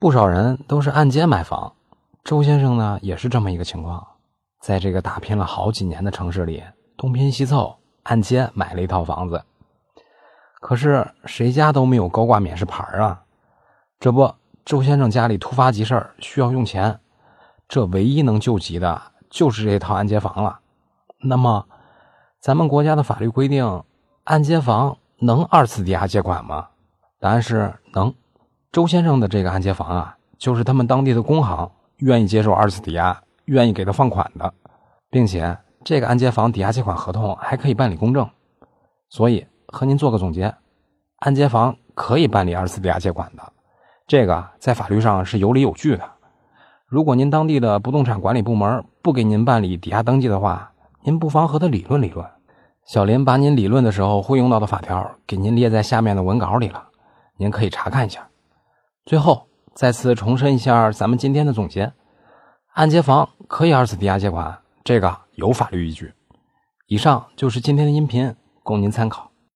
[0.00, 1.72] 不少人都是按揭买房，
[2.22, 4.06] 周先生呢也是这么一个情况，
[4.60, 6.62] 在这个打拼了好几年的城市里，
[6.96, 9.42] 东拼西凑按揭买了一套房子。
[10.60, 13.24] 可是谁家都没有高挂免试牌啊？
[13.98, 14.32] 这不，
[14.64, 17.00] 周先生家里突发急事需要用钱，
[17.68, 20.60] 这唯一能救急的就是这套按揭房了。
[21.24, 21.66] 那么，
[22.38, 23.82] 咱们国家的法律规定，
[24.22, 26.68] 按揭房能二次抵押借款吗？
[27.18, 28.14] 答案是能。
[28.78, 34.54] 周先生的这个按揭房啊，就是他们当地的工行愿意接受二次抵押，愿意给他放款的，
[35.10, 38.30] 并且这个按揭房抵押借款合同还可以办理公证。
[39.08, 40.54] 所以和您做个总结，
[41.16, 43.42] 按揭房可以办理二次抵押借款的，
[44.06, 46.08] 这个在法律上是有理有据的。
[46.86, 50.70] 如果您当地的不动产管理部门不给您办理抵押登记的话，
[51.02, 52.24] 您不妨和他理论理论。
[52.86, 56.84] 小林把您理论的时候会用到的法条给您列在下面的文稿里了，
[57.38, 58.24] 您可以查看一下。
[59.08, 61.90] 最后再次重申一下咱们今天的总结：
[62.74, 66.12] 按揭房可以二次抵押借款，这个有法律依据。
[66.88, 69.27] 以上就是今天的音频，供您参考。